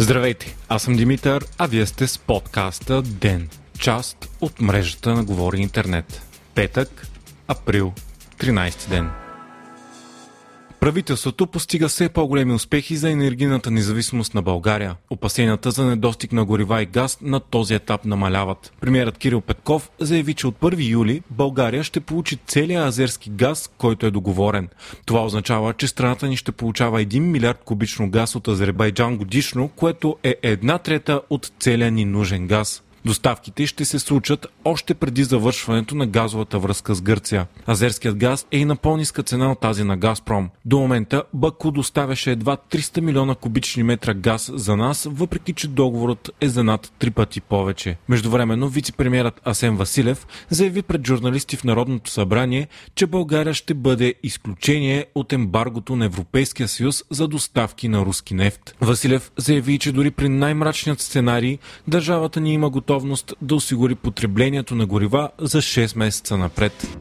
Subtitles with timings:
[0.00, 5.60] Здравейте, аз съм Димитър, а вие сте с подкаста ДЕН, част от мрежата на Говори
[5.60, 6.22] Интернет.
[6.54, 7.06] Петък,
[7.48, 7.92] април,
[8.38, 9.10] 13 ден.
[10.80, 14.96] Правителството постига все по-големи успехи за енергийната независимост на България.
[15.10, 18.72] Опасенията за недостиг на горива и газ на този етап намаляват.
[18.80, 24.06] Премьерът Кирил Петков заяви, че от 1 юли България ще получи целия азерски газ, който
[24.06, 24.68] е договорен.
[25.06, 30.16] Това означава, че страната ни ще получава 1 милиард кубично газ от Азербайджан годишно, което
[30.22, 32.82] е една трета от целия ни нужен газ.
[33.04, 37.46] Доставките ще се случат още преди завършването на газовата връзка с Гърция.
[37.68, 40.50] Азерският газ е и на по-ниска цена от тази на Газпром.
[40.64, 46.30] До момента Баку доставяше едва 300 милиона кубични метра газ за нас, въпреки че договорът
[46.40, 47.96] е за над три пъти повече.
[48.08, 55.06] Междувременно вице-премьерът Асен Василев заяви пред журналисти в Народното събрание, че България ще бъде изключение
[55.14, 58.76] от ембаргото на Европейския съюз за доставки на руски нефт.
[58.80, 64.74] Василев заяви, че дори при най-мрачният сценарий държавата ни има готов готовност да осигури потреблението
[64.74, 66.98] на горива за 6 месеца напред.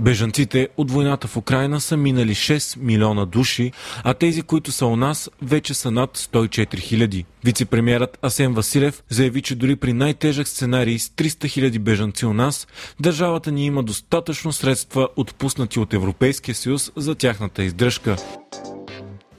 [0.00, 3.72] Бежанците от войната в Украина са минали 6 милиона души,
[4.04, 7.24] а тези, които са у нас, вече са над 104 хиляди.
[7.44, 12.66] Вицепремьерът Асен Василев заяви, че дори при най-тежък сценарий с 300 хиляди бежанци у нас,
[13.00, 18.16] държавата ни има достатъчно средства отпуснати от Европейския съюз за тяхната издръжка.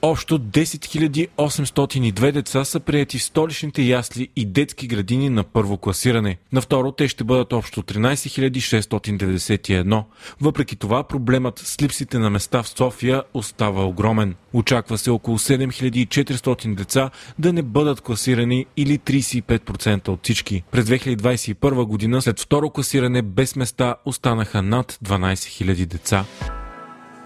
[0.06, 6.38] Общо 10 802 деца са прияти в столичните ясли и детски градини на първо класиране.
[6.52, 8.12] На второ те ще бъдат общо 13
[8.58, 10.04] 691.
[10.40, 14.34] Въпреки това проблемът с липсите на места в София остава огромен.
[14.52, 20.62] Очаква се около 7400 деца да не бъдат класирани или 35% от всички.
[20.70, 26.24] През 2021 година след второ класиране без места останаха над 12 000 деца.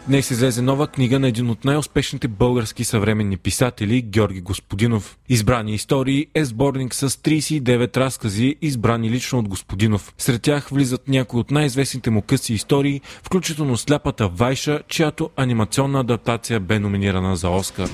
[0.08, 5.18] Днес излезе нова книга на един от най-успешните български съвременни писатели Георги Господинов.
[5.28, 10.14] Избрани истории е сборник с 39 разкази, избрани лично от Господинов.
[10.18, 16.60] Сред тях влизат някои от най-известните му къси истории, включително Сляпата Вайша, чиято анимационна адаптация
[16.60, 17.88] бе номинирана за Оскар.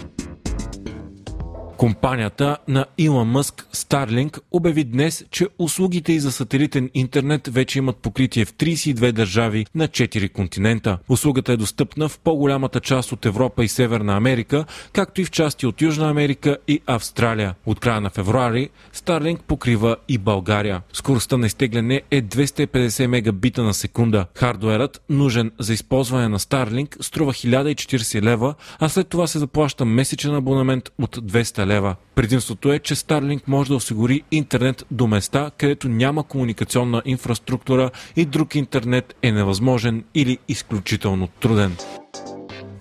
[1.76, 7.96] Компанията на Илон Мъск Starlink обяви днес, че услугите и за сателитен интернет вече имат
[7.96, 10.98] покритие в 32 държави на 4 континента.
[11.08, 15.66] Услугата е достъпна в по-голямата част от Европа и Северна Америка, както и в части
[15.66, 17.54] от Южна Америка и Австралия.
[17.66, 20.82] От края на февруари Starlink покрива и България.
[20.92, 24.26] Скоростта на изтегляне е 250 мегабита на секунда.
[24.34, 30.34] Хардуерът, нужен за използване на Starlink, струва 1040 лева, а след това се заплаща месечен
[30.34, 31.96] абонамент от 200 лева.
[32.14, 38.24] Предимството е, че Starlink може да осигури интернет до места, където няма комуникационна инфраструктура и
[38.24, 41.76] друг интернет е невъзможен или изключително труден.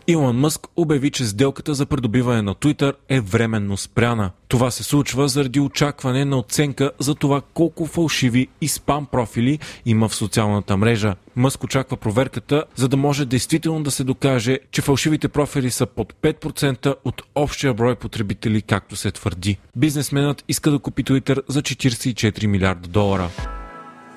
[0.08, 4.32] Илон Мъск обяви, че сделката за придобиване на Twitter е временно спряна.
[4.48, 10.10] Това се случва заради очакване на оценка за това колко фалшиви и спам профили има
[10.10, 11.16] в социалната мрежа.
[11.36, 16.14] Мъск очаква проверката, за да може действително да се докаже, че фалшивите профили са под
[16.14, 19.58] 5% от общия брой потребители, както се твърди.
[19.76, 23.30] Бизнесменът иска да купи Twitter за 44 милиарда долара.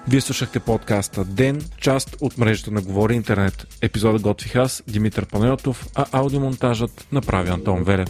[0.08, 3.66] Вие слушахте подкаста Ден, част от мрежата на Говори Интернет.
[3.82, 8.08] Епизода готвих аз, Димитър Панайотов, а аудиомонтажът направи Антон Велев.